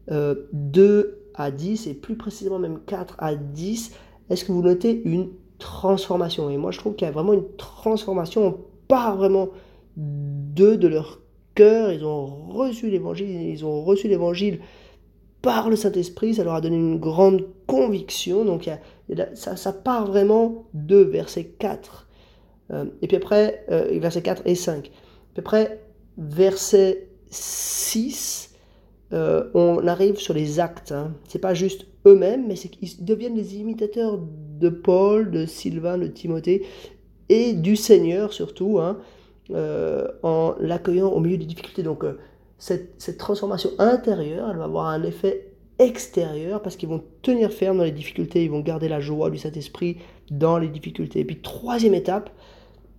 2 0.09 0.13
euh, 0.13 1.05
à 1.35 1.51
10, 1.51 1.89
et 1.89 1.95
plus 1.95 2.15
précisément 2.17 2.61
même 2.61 2.79
4 2.87 3.17
à 3.19 3.35
10, 3.35 3.91
est-ce 4.31 4.45
que 4.45 4.53
vous 4.53 4.63
notez 4.63 5.03
une 5.05 5.31
transformation? 5.59 6.51
Et 6.51 6.57
moi, 6.57 6.71
je 6.71 6.79
trouve 6.79 6.95
qu'il 6.95 7.05
y 7.05 7.09
a 7.09 7.13
vraiment 7.13 7.33
une 7.33 7.49
transformation. 7.57 8.47
On 8.47 8.57
part 8.87 9.17
vraiment 9.17 9.49
d'eux, 9.97 10.77
de 10.77 10.87
leur 10.87 11.21
cœur. 11.57 11.91
Ils 11.91 12.05
ont 12.05 12.27
reçu 12.27 12.91
l'évangile, 12.91 13.29
ils 13.29 13.65
ont 13.65 13.83
reçu 13.83 14.07
l'évangile 14.07 14.61
par 15.43 15.69
le 15.69 15.75
Saint-Esprit. 15.75 16.35
Ça 16.35 16.45
leur 16.45 16.55
a 16.55 16.61
donné 16.61 16.77
une 16.77 17.01
grande 17.01 17.45
conviction. 17.67 18.45
Donc, 18.45 18.71
ça, 19.35 19.73
part 19.73 20.07
vraiment 20.07 20.67
de 20.75 20.99
verset 20.99 21.47
4. 21.59 22.07
Euh, 22.71 22.85
et 23.03 23.09
puis 23.09 23.17
après, 23.17 23.67
verset 23.69 24.23
4 24.23 24.43
et 24.45 24.55
5. 24.55 24.83
Puis 24.83 24.93
après, 25.39 25.81
verset 26.19 27.09
6, 27.31 28.55
euh, 29.13 29.51
on 29.55 29.87
arrive 29.87 30.17
sur 30.17 30.35
les 30.35 30.61
actes. 30.61 30.93
Hein. 30.93 31.13
C'est 31.29 31.39
pas 31.39 31.55
juste 31.55 31.87
eux-mêmes, 32.07 32.47
mais 32.47 32.57
c'est 32.57 32.69
qu'ils 32.69 33.05
deviennent 33.05 33.37
les 33.37 33.57
imitateurs 33.57 34.19
de 34.19 34.69
Paul, 34.69 35.31
de 35.31 35.47
Sylvain, 35.47 35.99
de 35.99 36.07
Timothée 36.07 36.65
et 37.29 37.55
du 37.55 37.77
Seigneur 37.77 38.33
surtout, 38.33 38.79
hein, 38.79 38.99
euh, 39.51 40.09
en 40.23 40.55
l'accueillant 40.61 41.09
au 41.09 41.21
milieu 41.21 41.39
des 41.39 41.47
difficultés. 41.47 41.83
Donc 41.83 42.05
euh, 42.05 42.19
cette, 42.59 43.01
cette, 43.01 43.19
transformation 43.19 43.71
intérieure, 43.79 44.51
elle 44.51 44.59
va 44.59 44.65
avoir 44.65 44.87
un 44.87 45.03
effet 45.03 45.51
extérieur 45.79 46.63
parce 46.63 46.77
qu'ils 46.77 46.89
vont 46.89 47.03
tenir 47.23 47.51
ferme 47.51 47.79
dans 47.79 47.85
les 47.85 47.91
difficultés, 47.91 48.45
ils 48.45 48.51
vont 48.51 48.61
garder 48.61 48.89
la 48.89 49.01
joie 49.01 49.31
du 49.31 49.39
Saint-Esprit 49.39 49.99
dans 50.31 50.59
les 50.59 50.69
difficultés. 50.69 51.21
Et 51.21 51.25
puis 51.25 51.41
troisième 51.41 51.95
étape, 51.95 52.31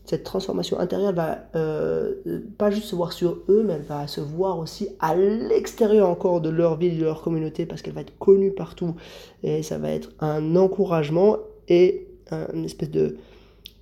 cette 0.06 0.24
transformation 0.24 0.80
intérieure 0.80 1.14
va 1.14 1.40
euh, 1.56 2.14
pas 2.58 2.72
juste 2.72 2.88
se 2.88 2.96
voir 2.96 3.12
sur 3.12 3.40
eux, 3.50 3.64
mais 3.66 3.74
elle 3.74 3.82
va 3.82 4.08
se 4.08 4.22
voir 4.22 4.60
aussi 4.60 4.90
à 5.00 5.16
l'extérieur 5.16 6.10
encore 6.10 6.42
de 6.42 6.50
leur 6.50 6.78
ville, 6.78 6.98
de 6.98 7.04
leur 7.04 7.22
communauté, 7.22 7.66
parce 7.66 7.82
qu'elle 7.82 7.94
va 7.94 8.02
être 8.02 8.18
connue 8.18 8.52
partout. 8.52 8.96
Et 9.44 9.64
ça 9.64 9.78
va 9.78 9.90
être 9.90 10.10
un 10.20 10.56
encouragement 10.56 11.38
et 11.68 12.08
une 12.54 12.66
espèce 12.66 12.90
de, 12.90 13.18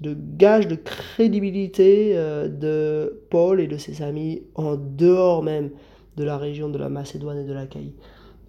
de 0.03 0.15
gage 0.37 0.67
de 0.67 0.75
crédibilité 0.75 2.11
euh, 2.15 2.47
de 2.47 3.21
Paul 3.29 3.59
et 3.61 3.67
de 3.67 3.77
ses 3.77 4.01
amis 4.01 4.43
en 4.55 4.75
dehors 4.75 5.43
même 5.43 5.71
de 6.17 6.23
la 6.23 6.37
région 6.37 6.69
de 6.69 6.77
la 6.77 6.89
Macédoine 6.89 7.39
et 7.39 7.45
de 7.45 7.53
l'Achaïe. 7.53 7.93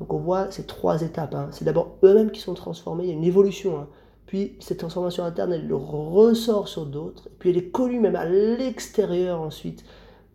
Donc 0.01 0.13
on 0.13 0.19
voit 0.19 0.51
ces 0.51 0.65
trois 0.65 1.03
étapes. 1.03 1.35
Hein. 1.35 1.49
C'est 1.53 1.65
d'abord 1.65 1.97
eux-mêmes 2.03 2.31
qui 2.31 2.41
sont 2.41 2.55
transformés, 2.55 3.05
il 3.05 3.11
y 3.11 3.13
a 3.13 3.15
une 3.15 3.25
évolution. 3.25 3.79
Hein. 3.79 3.89
Puis 4.35 4.57
cette 4.59 4.79
transformation 4.79 5.23
interne, 5.23 5.53
elle 5.53 5.73
ressort 5.73 6.67
sur 6.67 6.87
d'autres. 6.87 7.29
Puis 7.39 7.51
elle 7.51 7.57
est 7.57 7.69
connue 7.71 8.01
même 8.01 8.17
à 8.17 8.25
l'extérieur 8.25 9.41
ensuite 9.41 9.85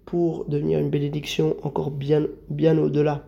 pour 0.06 0.46
devenir 0.46 0.80
une 0.80 0.90
bénédiction 0.90 1.58
encore 1.64 1.92
bien, 1.92 2.26
bien 2.50 2.78
au-delà. 2.78 3.26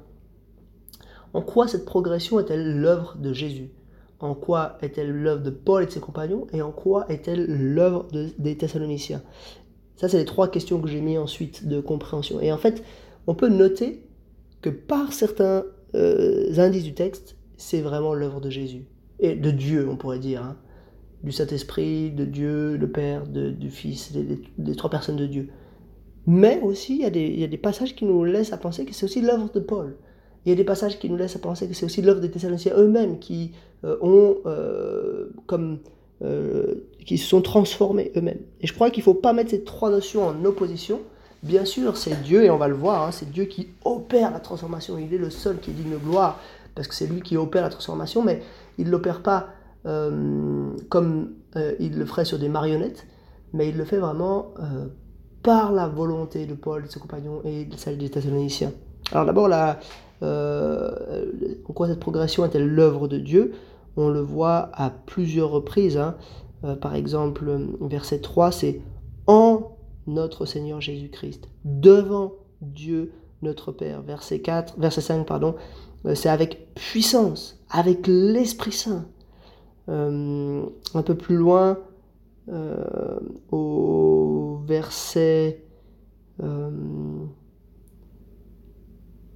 En 1.33 1.41
quoi 1.41 1.67
cette 1.67 1.83
progression 1.83 2.39
est-elle 2.39 2.79
l'œuvre 2.79 3.17
de 3.17 3.33
Jésus? 3.33 3.71
En 4.21 4.33
quoi 4.33 4.77
est-elle 4.81 5.11
l'œuvre 5.11 5.43
de 5.43 5.49
Paul 5.49 5.83
et 5.83 5.87
de 5.87 5.91
ses 5.91 5.99
compagnons? 5.99 6.47
Et 6.53 6.61
en 6.61 6.71
quoi 6.71 7.05
est-elle 7.09 7.47
l'œuvre 7.73 8.07
des 8.39 8.57
Thessaloniciens? 8.57 9.23
Ça, 9.97 10.07
c'est 10.07 10.19
les 10.19 10.23
trois 10.23 10.47
questions 10.47 10.79
que 10.79 10.87
j'ai 10.87 11.01
mis 11.01 11.17
ensuite 11.17 11.67
de 11.67 11.81
compréhension. 11.81 12.39
Et 12.39 12.53
en 12.53 12.57
fait, 12.57 12.81
on 13.27 13.35
peut 13.35 13.49
noter 13.49 14.05
que 14.61 14.69
par 14.69 15.11
certains 15.11 15.65
euh, 15.95 16.57
indices 16.59 16.85
du 16.85 16.93
texte, 16.93 17.35
c'est 17.57 17.81
vraiment 17.81 18.13
l'œuvre 18.13 18.39
de 18.39 18.49
Jésus. 18.49 18.85
Et 19.21 19.35
de 19.35 19.51
Dieu, 19.51 19.87
on 19.89 19.95
pourrait 19.95 20.19
dire. 20.19 20.43
Hein. 20.43 20.57
Du 21.23 21.31
Saint-Esprit, 21.31 22.09
de 22.09 22.25
Dieu, 22.25 22.77
le 22.77 22.89
Père, 22.89 23.27
du 23.27 23.69
Fils, 23.69 24.11
des, 24.11 24.75
trois 24.75 24.89
personnes 24.89 25.17
de 25.17 25.27
Dieu. 25.27 25.49
Mais 26.25 26.59
aussi, 26.61 26.95
il 26.95 27.01
y, 27.01 27.05
a 27.05 27.11
des, 27.11 27.47
des, 27.47 27.57
passages 27.57 27.95
qui 27.95 28.05
nous 28.05 28.23
laissent 28.23 28.53
à 28.53 28.57
penser 28.57 28.85
que 28.85 28.93
c'est 28.93 29.05
aussi 29.05 29.21
l'œuvre 29.21 29.51
de 29.53 29.59
Paul. 29.59 29.97
Il 30.45 30.49
y 30.49 30.51
a 30.51 30.55
des 30.55 30.63
passages 30.63 30.97
qui 30.97 31.09
nous 31.09 31.17
laissent 31.17 31.35
à 31.35 31.39
penser 31.39 31.67
que 31.67 31.75
c'est 31.75 31.85
aussi 31.85 32.01
l'œuvre 32.01 32.21
des 32.21 32.31
Thessaloniciens 32.31 32.73
eux-mêmes 32.75 33.19
qui 33.19 33.51
euh, 33.83 33.97
ont 34.01 34.37
euh, 34.47 35.29
comme 35.45 35.79
qui 37.05 37.17
se 37.17 37.27
sont 37.27 37.41
transformés 37.41 38.11
eux-mêmes. 38.15 38.41
Et 38.61 38.67
je 38.67 38.73
crois 38.73 38.91
qu'il 38.91 39.01
ne 39.01 39.05
faut 39.05 39.15
pas 39.15 39.33
mettre 39.33 39.49
ces 39.49 39.63
trois 39.63 39.89
notions 39.89 40.27
en 40.27 40.45
opposition. 40.45 40.99
Bien 41.41 41.65
sûr, 41.65 41.97
c'est 41.97 42.21
Dieu, 42.21 42.43
et 42.43 42.51
on 42.51 42.57
va 42.57 42.67
le 42.67 42.75
voir, 42.75 43.07
hein, 43.07 43.11
c'est 43.11 43.31
Dieu 43.31 43.45
qui 43.45 43.69
opère 43.83 44.29
la 44.29 44.39
transformation. 44.39 44.99
Il 44.99 45.11
est 45.11 45.17
le 45.17 45.31
seul 45.31 45.57
qui 45.57 45.71
est 45.71 45.73
digne 45.73 45.91
de 45.91 45.97
gloire 45.97 46.39
parce 46.75 46.87
que 46.87 46.95
c'est 46.95 47.07
lui 47.07 47.21
qui 47.21 47.37
opère 47.37 47.61
la 47.63 47.69
transformation, 47.69 48.23
mais 48.23 48.41
il 48.77 48.87
ne 48.87 48.91
l'opère 48.91 49.21
pas 49.21 49.47
euh, 49.85 50.69
comme 50.89 51.31
euh, 51.55 51.73
il 51.79 51.97
le 51.97 52.05
ferait 52.05 52.25
sur 52.25 52.37
des 52.37 52.49
marionnettes, 52.49 53.07
mais 53.53 53.69
il 53.69 53.77
le 53.77 53.83
fait 53.83 53.97
vraiment 53.97 54.53
euh, 54.59 54.87
par 55.41 55.71
la 55.71 55.87
volonté 55.87 56.45
de 56.45 56.53
Paul, 56.53 56.83
de 56.83 56.87
ses 56.87 56.99
compagnons 56.99 57.41
et 57.43 57.65
de 57.65 57.75
celle 57.75 57.97
des 57.97 58.09
Thessaloniciens. 58.09 58.71
Alors 59.11 59.25
d'abord, 59.25 59.49
en 60.21 61.73
quoi 61.73 61.87
cette 61.87 61.99
progression 61.99 62.45
est-elle 62.45 62.67
l'œuvre 62.67 63.07
de 63.07 63.17
Dieu? 63.17 63.53
On 63.97 64.09
le 64.09 64.21
voit 64.21 64.69
à 64.73 64.91
plusieurs 64.91 65.49
reprises. 65.49 65.97
Hein. 65.97 66.15
par 66.79 66.95
exemple, 66.95 67.51
verset 67.81 68.19
3, 68.19 68.51
c'est 68.51 68.81
en 69.25 69.75
notre 70.07 70.45
Seigneur 70.45 70.79
Jésus-Christ, 70.79 71.49
devant 71.65 72.33
Dieu 72.61 73.11
notre 73.41 73.71
Père. 73.71 74.01
Verset 74.03 74.39
4, 74.39 74.79
verset 74.79 75.01
5, 75.01 75.25
pardon, 75.25 75.55
c'est 76.15 76.29
avec 76.29 76.73
puissance, 76.73 77.63
avec 77.69 78.07
l'Esprit 78.07 78.71
Saint. 78.71 79.05
Euh, 79.89 80.65
un 80.93 81.03
peu 81.03 81.15
plus 81.15 81.35
loin, 81.35 81.79
euh, 82.49 83.19
au 83.51 84.61
verset 84.65 85.65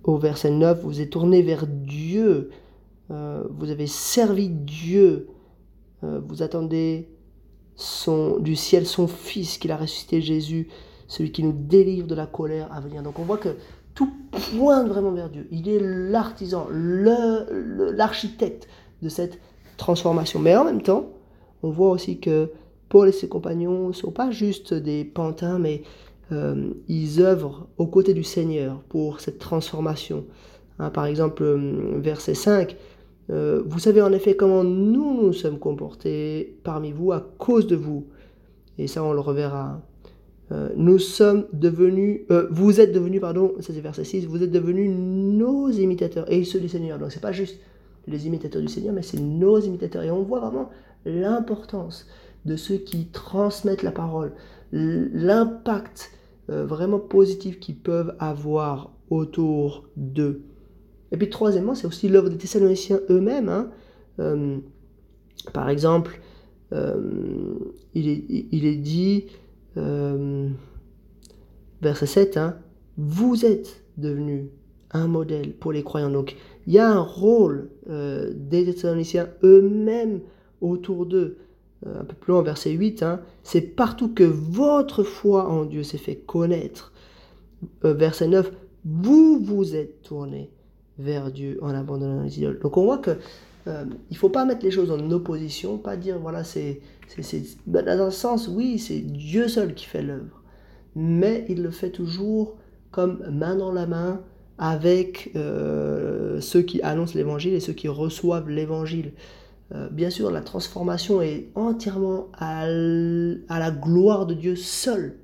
au 0.04 0.18
verset 0.18 0.50
9, 0.50 0.82
vous 0.82 1.02
êtes 1.02 1.12
tourné 1.12 1.44
vers 1.44 1.68
Dieu, 1.68 2.50
vous 3.10 3.70
avez 3.70 3.86
servi 3.86 4.50
Dieu, 4.50 5.28
vous 6.02 6.42
attendez 6.42 7.16
son, 7.76 8.40
du 8.40 8.56
ciel 8.56 8.86
son 8.86 9.08
Fils 9.08 9.58
qu'il 9.58 9.72
a 9.72 9.78
ressuscité 9.78 10.22
Jésus, 10.22 10.68
celui 11.08 11.32
qui 11.32 11.44
nous 11.44 11.54
délivre 11.54 12.08
de 12.08 12.16
la 12.16 12.26
colère 12.26 12.72
à 12.74 12.80
venir. 12.80 13.04
Donc 13.04 13.20
on 13.20 13.24
voit 13.24 13.38
que 13.38 13.56
tout 13.96 14.12
pointe 14.32 14.88
vraiment 14.88 15.12
vers 15.12 15.30
Dieu. 15.30 15.48
Il 15.52 15.68
est 15.70 15.80
l'artisan, 15.80 16.68
l'architecte 16.70 18.68
de 19.02 19.10
cette 19.10 19.40
transformation. 19.78 20.40
Mais 20.40 20.56
en 20.56 20.66
même 20.66 20.82
temps, 20.82 21.10
on 21.64 21.70
voit 21.70 21.90
aussi 21.90 22.20
que 22.20 22.52
Paul 22.90 23.10
et 23.10 23.12
ses 23.12 23.28
compagnons 23.28 23.88
ne 23.88 23.94
sont 23.94 24.12
pas 24.12 24.30
juste 24.32 24.74
des 24.74 25.04
pantins, 25.04 25.58
mais 25.58 25.84
euh, 26.32 26.70
ils 26.88 27.22
œuvrent 27.22 27.68
aux 27.78 27.88
côtés 27.88 28.14
du 28.14 28.24
Seigneur 28.24 28.82
pour 28.90 29.20
cette 29.20 29.40
transformation. 29.40 30.26
Hein, 30.80 30.90
par 30.90 31.06
exemple, 31.06 31.44
euh, 31.44 31.98
verset 31.98 32.34
5, 32.34 32.76
euh, 33.32 33.64
vous 33.66 33.80
savez 33.80 34.02
en 34.02 34.12
effet 34.12 34.36
comment 34.36 34.64
nous 34.64 35.24
nous 35.24 35.34
sommes 35.34 35.58
comportés 35.58 36.58
parmi 36.64 36.92
vous 36.92 37.12
à 37.12 37.22
cause 37.38 37.68
de 37.68 37.76
vous. 37.76 38.06
Et 38.78 38.88
ça, 38.88 39.04
on 39.04 39.14
le 39.14 39.20
reverra. 39.20 39.82
Euh, 40.52 40.70
nous 40.76 41.00
sommes 41.00 41.48
devenus, 41.54 42.22
euh, 42.30 42.48
vous 42.52 42.80
êtes 42.80 42.92
devenus, 42.92 43.20
pardon, 43.20 43.54
ça 43.62 43.74
c'est 43.74 43.82
verset 43.82 44.04
6, 44.04 44.28
vous 44.28 44.44
êtes 44.44 44.52
devenus 44.52 44.92
nos 44.92 45.72
imitateurs 45.72 46.32
et 46.32 46.44
ceux 46.44 46.60
du 46.60 46.70
Seigneur. 46.70 47.00
Donc 47.00 47.12
c'est 47.12 47.22
pas 47.22 47.32
juste 47.32 47.60
les 48.08 48.28
imitateurs 48.28 48.62
du 48.62 48.68
Seigneur, 48.68 48.94
mais 48.94 49.02
c'est 49.02 49.20
nos 49.20 49.60
imitateurs. 49.60 50.04
Et 50.04 50.12
on 50.12 50.22
voit 50.22 50.40
vraiment 50.40 50.70
l'importance 51.06 52.08
de 52.46 52.56
ceux 52.56 52.78
qui 52.78 53.08
transmettent 53.08 53.82
la 53.82 53.92
parole, 53.92 54.34
l'impact 54.72 56.12
euh, 56.52 56.64
vraiment 56.64 57.00
positif 57.00 57.60
qu'ils 57.60 57.78
peuvent 57.78 58.16
avoir 58.20 58.92
autour 59.10 59.86
d'eux. 59.98 60.44
Et 61.12 61.18
puis 61.18 61.30
troisièmement, 61.30 61.74
c'est 61.74 61.88
aussi 61.88 62.08
l'œuvre 62.08 62.30
des 62.30 62.38
Thessaloniciens 62.38 63.00
eux-mêmes. 63.10 63.50
Hein. 63.50 63.70
par 65.54 65.70
exemple, 65.70 66.20
il 66.72 68.10
est, 68.10 68.26
il, 68.52 68.66
est, 68.66 68.76
dit 68.76 69.28
euh, 69.78 70.50
verset 71.82 72.06
7, 72.06 72.38
hein, 72.38 72.58
vous 72.98 73.46
êtes 73.46 73.84
devenu 73.98 74.50
un 74.92 75.08
modèle 75.08 75.54
pour 75.54 75.72
les 75.72 75.84
croyants. 75.84 76.10
Donc 76.10 76.36
il 76.68 76.74
y 76.74 76.80
a 76.80 76.90
un 76.90 77.02
rôle 77.02 77.70
euh, 77.90 78.32
des 78.36 78.66
Thessaloniciens 78.66 79.30
eux-mêmes 79.44 80.22
autour 80.62 81.06
d'eux. 81.06 81.38
Euh, 81.86 82.02
un 82.02 82.06
peu 82.06 82.16
plus 82.16 82.32
loin, 82.32 82.42
verset 82.42 82.72
8, 82.72 83.04
hein, 83.04 83.20
c'est 83.44 83.62
partout 83.62 84.14
que 84.14 84.24
votre 84.24 85.04
foi 85.04 85.50
en 85.50 85.66
Dieu 85.66 85.84
s'est 85.84 85.98
fait 85.98 86.16
connaître. 86.16 86.94
verset 87.84 88.28
9, 88.28 88.52
vous 88.86 89.40
vous 89.40 89.76
êtes 89.76 90.02
tourné 90.02 90.50
vers 90.98 91.32
Dieu 91.32 91.60
en 91.62 91.70
abandonnant 91.70 92.24
les 92.24 92.38
idoles. 92.38 92.60
Donc 92.60 92.78
on 92.78 92.86
voit 92.86 93.00
que 93.00 93.18
il 93.68 93.88
ne 94.12 94.16
faut 94.16 94.30
pas 94.30 94.46
mettre 94.46 94.64
les 94.64 94.70
choses 94.70 94.92
en 94.92 95.10
opposition, 95.10 95.80
pas 95.80 95.98
dire 95.98 96.20
voilà 96.20 96.44
c'est 96.44 96.82
bah, 97.68 97.82
dans 97.82 98.06
un 98.06 98.12
sens, 98.12 98.48
oui, 98.48 98.80
c'est 98.80 99.00
Dieu 99.00 99.48
seul 99.48 99.74
qui 99.74 99.86
fait 99.86 100.02
l'œuvre. 100.02 100.42
Mais 100.96 101.46
il 101.50 101.62
le 101.62 101.72
fait 101.72 101.92
toujours 101.92 102.56
comme 102.92 103.24
main 103.30 103.56
dans 103.56 103.72
la 103.72 103.86
main 103.86 104.22
avec 104.58 105.32
euh, 105.36 106.40
ceux 106.40 106.62
qui 106.62 106.82
annoncent 106.82 107.16
l'évangile 107.16 107.54
et 107.54 107.60
ceux 107.60 107.74
qui 107.74 107.88
reçoivent 107.88 108.50
l'évangile. 108.50 109.12
Euh, 109.74 109.90
bien 109.90 110.10
sûr, 110.10 110.32
la 110.32 110.42
transformation 110.42 111.22
est 111.22 111.50
entièrement 111.56 112.30
à, 112.38 112.68
la 112.68 113.72
gloire 113.72 114.26
de 114.26 114.34
Dieu 114.34 114.56
seul. 114.56 115.18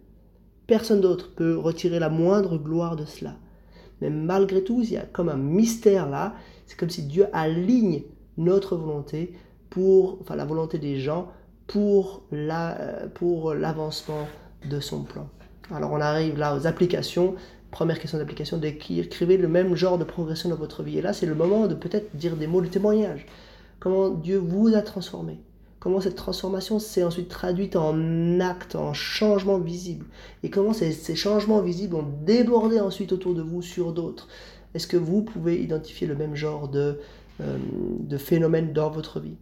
Personne 0.68 1.02
d'autre 1.02 1.32
peut 1.34 1.58
retirer 1.58 2.00
la 2.00 2.10
moindre 2.10 2.58
gloire 2.58 2.96
de 2.96 3.06
cela. 3.06 3.36
Mais 4.02 4.10
malgré 4.10 4.64
tout, 4.64 4.82
il 4.82 4.92
y 4.92 4.98
a 4.98 5.06
comme 5.06 5.30
un 5.30 5.38
mystère 5.38 6.10
là. 6.10 6.36
C'est 6.66 6.78
comme 6.78 6.90
si 6.90 7.04
Dieu 7.04 7.28
aligne 7.34 8.04
notre 8.38 8.76
volonté 8.76 9.34
pour, 9.70 10.18
enfin 10.22 10.36
la 10.36 10.46
volonté 10.46 10.80
des 10.80 11.00
gens 11.00 11.32
pour 11.72 13.54
l'avancement 13.54 14.28
de 14.70 14.80
son 14.80 15.04
plan. 15.04 15.28
Alors 15.74 15.92
on 15.92 16.02
arrive 16.02 16.38
là 16.38 16.56
aux 16.56 16.68
applications. 16.68 17.36
Première 17.72 18.00
question 18.00 18.18
d'application, 18.18 18.58
décrivez 18.58 19.38
le 19.38 19.48
même 19.48 19.76
genre 19.76 19.98
de 19.98 20.04
progression 20.04 20.50
dans 20.50 20.58
votre 20.58 20.84
vie. 20.84 20.98
Et 20.98 21.02
là, 21.02 21.14
c'est 21.14 21.26
le 21.26 21.36
moment 21.36 21.68
de 21.68 21.74
peut-être 21.74 22.14
dire 22.16 22.36
des 22.36 22.48
mots 22.48 22.60
de 22.62 22.68
témoignage. 22.68 23.26
Comment 23.80 24.10
Dieu 24.10 24.38
vous 24.38 24.76
a 24.76 24.82
transformé. 24.82 25.40
Comment 25.80 26.02
cette 26.02 26.16
transformation 26.16 26.78
s'est 26.80 27.04
ensuite 27.04 27.30
traduite 27.30 27.76
en 27.78 28.40
actes, 28.42 28.76
en 28.76 28.94
changements 28.94 29.58
visibles. 29.58 30.06
Et 30.44 30.50
comment 30.50 30.74
ces, 30.74 30.92
ces 30.92 31.16
changements 31.16 31.62
visibles 31.62 31.96
ont 31.96 32.06
débordé 32.24 32.80
ensuite 32.80 33.14
autour 33.14 33.34
de 33.34 33.42
vous 33.42 33.62
sur 33.62 33.94
d'autres. 33.94 34.28
Est-ce 34.74 34.88
que 34.88 34.98
vous 34.98 35.24
pouvez 35.24 35.62
identifier 35.62 36.06
le 36.06 36.16
même 36.16 36.36
genre 36.36 36.68
de, 36.68 37.00
euh, 37.40 37.58
de 38.00 38.18
phénomène 38.18 38.74
dans 38.74 38.90
votre 38.90 39.20
vie? 39.20 39.38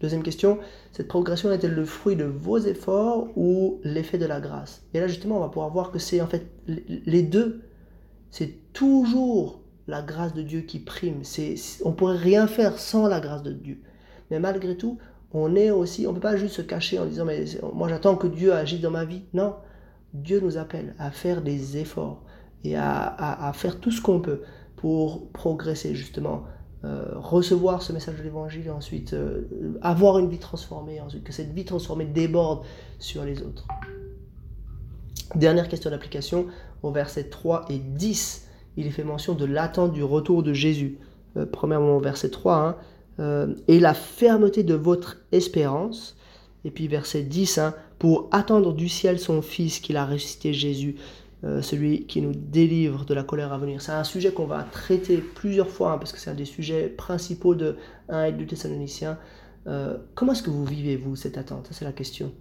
Deuxième 0.00 0.22
question, 0.22 0.58
cette 0.92 1.08
progression 1.08 1.52
est-elle 1.52 1.74
le 1.74 1.84
fruit 1.84 2.16
de 2.16 2.24
vos 2.24 2.58
efforts 2.58 3.28
ou 3.36 3.80
l'effet 3.84 4.18
de 4.18 4.26
la 4.26 4.40
grâce? 4.40 4.84
Et 4.92 5.00
là 5.00 5.06
justement, 5.06 5.36
on 5.36 5.40
va 5.40 5.48
pouvoir 5.48 5.70
voir 5.70 5.90
que 5.90 5.98
c'est 5.98 6.20
en 6.20 6.26
fait 6.26 6.46
les 6.66 7.22
deux. 7.22 7.62
C'est 8.30 8.72
toujours 8.72 9.62
la 9.86 10.02
grâce 10.02 10.34
de 10.34 10.42
Dieu 10.42 10.62
qui 10.62 10.80
prime. 10.80 11.22
C'est, 11.22 11.54
on 11.84 11.90
ne 11.90 11.94
pourrait 11.94 12.16
rien 12.16 12.46
faire 12.46 12.78
sans 12.78 13.06
la 13.06 13.20
grâce 13.20 13.42
de 13.42 13.52
Dieu. 13.52 13.80
Mais 14.30 14.40
malgré 14.40 14.76
tout, 14.76 14.98
on 15.32 15.54
est 15.54 15.70
aussi, 15.70 16.06
on 16.06 16.10
ne 16.10 16.14
peut 16.14 16.20
pas 16.20 16.36
juste 16.36 16.56
se 16.56 16.62
cacher 16.62 16.98
en 16.98 17.06
disant 17.06 17.24
mais 17.24 17.44
moi 17.72 17.88
j'attends 17.88 18.16
que 18.16 18.26
Dieu 18.26 18.52
agisse 18.52 18.80
dans 18.80 18.90
ma 18.90 19.04
vie. 19.04 19.22
Non, 19.32 19.54
Dieu 20.12 20.40
nous 20.40 20.56
appelle 20.56 20.94
à 20.98 21.10
faire 21.10 21.42
des 21.42 21.76
efforts 21.76 22.22
et 22.64 22.76
à 22.76 23.52
faire 23.54 23.78
tout 23.78 23.90
ce 23.90 24.00
qu'on 24.00 24.20
peut 24.20 24.40
pour 24.76 25.30
progresser 25.32 25.94
justement 25.94 26.44
euh, 26.84 27.04
recevoir 27.14 27.80
ce 27.80 27.94
message 27.94 28.18
de 28.18 28.22
l'évangile 28.22 28.66
et 28.66 28.70
ensuite 28.70 29.14
euh, 29.14 29.42
avoir 29.80 30.18
une 30.18 30.28
vie 30.28 30.38
transformée, 30.38 31.00
ensuite 31.00 31.24
que 31.24 31.32
cette 31.32 31.50
vie 31.54 31.64
transformée 31.64 32.04
déborde 32.04 32.62
sur 32.98 33.24
les 33.24 33.40
autres. 33.40 33.66
Dernière 35.34 35.68
question 35.68 35.90
d'application, 35.90 36.46
au 36.82 36.90
verset 36.90 37.30
3 37.30 37.66
et 37.70 37.78
10, 37.78 38.48
il 38.76 38.86
est 38.86 38.90
fait 38.90 39.02
mention 39.02 39.34
de 39.34 39.46
l'attente 39.46 39.92
du 39.92 40.02
retour 40.02 40.42
de 40.42 40.52
Jésus. 40.52 40.98
Euh, 41.38 41.46
premièrement, 41.50 41.98
verset 42.00 42.28
3, 42.28 42.76
hein, 43.18 43.54
et 43.66 43.80
la 43.80 43.94
fermeté 43.94 44.62
de 44.62 44.74
votre 44.74 45.18
espérance. 45.32 46.16
Et 46.66 46.70
puis 46.70 46.86
verset 46.86 47.22
10, 47.22 47.58
hein, 47.58 47.74
pour 47.98 48.28
attendre 48.30 48.74
du 48.74 48.90
ciel 48.90 49.18
son 49.18 49.40
Fils 49.40 49.78
qu'il 49.78 49.96
a 49.96 50.04
ressuscité 50.04 50.52
Jésus, 50.52 50.96
euh, 51.44 51.60
celui 51.60 52.06
qui 52.06 52.22
nous 52.22 52.32
délivre 52.32 53.04
de 53.04 53.12
la 53.12 53.22
colère 53.22 53.52
à 53.52 53.58
venir. 53.58 53.82
C'est 53.82 53.92
un 53.92 54.04
sujet 54.04 54.32
qu'on 54.32 54.46
va 54.46 54.62
traiter 54.62 55.18
plusieurs 55.18 55.68
fois, 55.68 55.92
hein, 55.92 55.98
parce 55.98 56.10
que 56.10 56.18
c'est 56.18 56.30
un 56.30 56.34
des 56.34 56.46
sujets 56.46 56.88
principaux 56.88 57.54
de 57.54 57.76
1 58.08 58.24
et 58.24 58.32
2 58.32 58.46
Thessaloniciens. 58.46 59.18
Euh, 59.66 59.98
comment 60.14 60.32
est-ce 60.32 60.42
que 60.42 60.48
vous 60.48 60.64
vivez, 60.64 60.96
vous, 60.96 61.16
cette 61.16 61.36
attente? 61.36 61.68
C'est 61.70 61.84
la 61.84 61.92
question. 61.92 62.32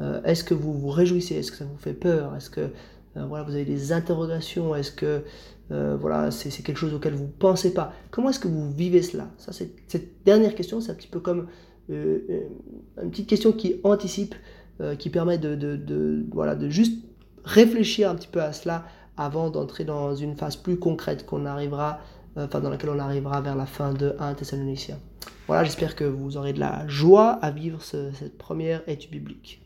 Euh, 0.00 0.22
est-ce 0.22 0.42
que 0.42 0.54
vous 0.54 0.72
vous 0.72 0.88
réjouissez? 0.88 1.34
Est-ce 1.34 1.50
que 1.50 1.58
ça 1.58 1.66
vous 1.66 1.76
fait 1.76 1.92
peur? 1.92 2.34
Est-ce 2.34 2.48
que 2.48 2.70
voilà, 3.14 3.44
vous 3.44 3.52
avez 3.52 3.64
des 3.64 3.92
interrogations, 3.92 4.74
est-ce 4.74 4.92
que 4.92 5.22
voilà, 5.70 6.30
c'est 6.30 6.50
quelque 6.62 6.76
chose 6.76 6.92
auquel 6.92 7.14
vous 7.14 7.24
ne 7.24 7.30
pensez 7.30 7.72
pas? 7.72 7.94
Comment 8.10 8.28
est-ce 8.28 8.38
que 8.38 8.48
vous 8.48 8.70
vivez 8.70 9.00
cela? 9.00 9.30
Ça, 9.38 9.52
Cette 9.52 10.22
dernière 10.26 10.54
question, 10.54 10.82
c'est 10.82 10.92
un 10.92 10.94
petit 10.94 11.08
peu 11.08 11.20
comme 11.20 11.46
une 11.88 13.10
petite 13.10 13.26
question 13.26 13.52
qui 13.52 13.80
anticipe, 13.84 14.34
qui 14.98 15.08
permet 15.08 15.38
de, 15.38 16.26
voilà, 16.30 16.56
de 16.56 16.68
juste 16.68 17.05
réfléchir 17.46 18.10
un 18.10 18.14
petit 18.14 18.28
peu 18.28 18.42
à 18.42 18.52
cela 18.52 18.84
avant 19.16 19.48
d'entrer 19.48 19.84
dans 19.84 20.14
une 20.14 20.36
phase 20.36 20.56
plus 20.56 20.78
concrète 20.78 21.24
qu'on 21.24 21.46
arrivera, 21.46 22.00
enfin 22.36 22.60
dans 22.60 22.68
laquelle 22.68 22.90
on 22.90 22.98
arrivera 22.98 23.40
vers 23.40 23.56
la 23.56 23.64
fin 23.64 23.94
de 23.94 24.14
1 24.18 24.34
Thessaloniciens. 24.34 24.98
Voilà, 25.46 25.64
j'espère 25.64 25.96
que 25.96 26.04
vous 26.04 26.36
aurez 26.36 26.52
de 26.52 26.60
la 26.60 26.86
joie 26.88 27.30
à 27.40 27.50
vivre 27.50 27.80
cette 27.82 28.36
première 28.36 28.82
étude 28.86 29.12
biblique. 29.12 29.62